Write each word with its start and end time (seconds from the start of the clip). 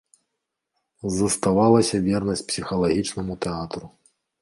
Заставалася 1.17 2.01
вернасць 2.09 2.45
псіхалагічнаму 2.51 3.33
тэатру. 3.49 3.97